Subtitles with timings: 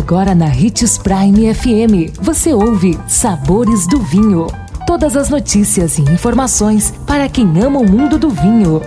[0.00, 4.46] Agora na Ritz Prime FM, você ouve Sabores do Vinho.
[4.86, 8.80] Todas as notícias e informações para quem ama o mundo do vinho.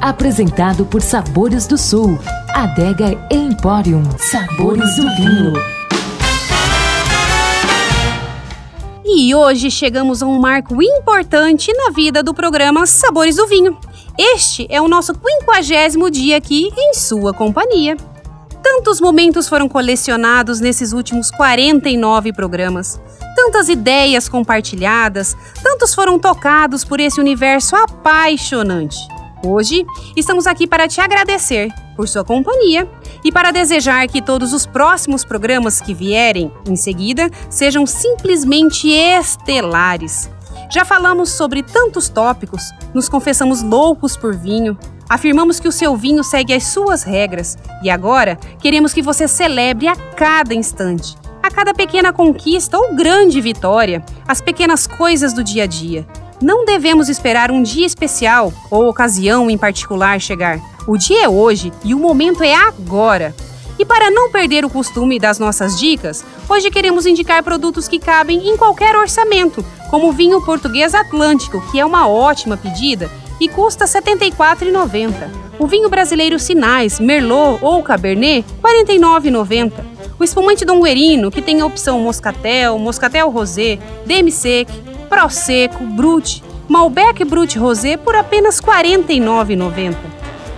[0.00, 2.18] Apresentado por Sabores do Sul,
[2.52, 4.02] Adega Emporium.
[4.18, 5.52] Sabores do Vinho.
[9.04, 13.78] E hoje chegamos a um marco importante na vida do programa Sabores do Vinho.
[14.18, 17.96] Este é o nosso quinquagésimo dia aqui em sua companhia.
[18.62, 23.00] Tantos momentos foram colecionados nesses últimos 49 programas,
[23.34, 28.96] tantas ideias compartilhadas, tantos foram tocados por esse universo apaixonante.
[29.42, 32.86] Hoje estamos aqui para te agradecer por sua companhia
[33.24, 40.30] e para desejar que todos os próximos programas que vierem em seguida sejam simplesmente estelares.
[40.70, 42.62] Já falamos sobre tantos tópicos,
[42.94, 44.78] nos confessamos loucos por vinho,
[45.10, 49.88] afirmamos que o seu vinho segue as suas regras e agora queremos que você celebre
[49.88, 55.64] a cada instante, a cada pequena conquista ou grande vitória, as pequenas coisas do dia
[55.64, 56.06] a dia.
[56.40, 60.60] Não devemos esperar um dia especial ou ocasião em particular chegar.
[60.86, 63.34] O dia é hoje e o momento é agora.
[63.78, 68.48] E para não perder o costume das nossas dicas, hoje queremos indicar produtos que cabem
[68.48, 73.10] em qualquer orçamento, como o vinho português Atlântico, que é uma ótima pedida
[73.40, 75.12] e custa R$ 74,90.
[75.58, 79.72] O vinho brasileiro Sinais, Merlot ou Cabernet, R$ 49,90.
[80.18, 84.68] O espumante Dom Guerino, que tem a opção Moscatel, Moscatel Rosé, Demi-Sec,
[85.08, 89.96] Prosecco, Brut, Malbec Brut Rosé por apenas R$ 49,90.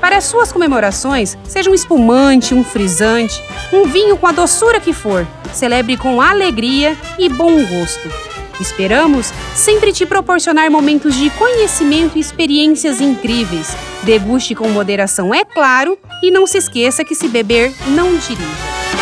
[0.01, 3.41] Para as suas comemorações, seja um espumante, um frisante,
[3.73, 8.32] um vinho com a doçura que for, celebre com alegria e bom gosto.
[8.61, 13.77] Esperamos sempre te proporcionar momentos de conhecimento e experiências incríveis.
[14.03, 19.02] Deguste com moderação, é claro, e não se esqueça que se beber, não dirija.